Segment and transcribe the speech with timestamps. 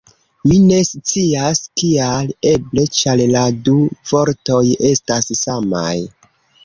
[0.51, 2.33] Mi ne scias kial.
[2.53, 3.77] Eble ĉar la du
[4.13, 5.97] vortoj estas samaj!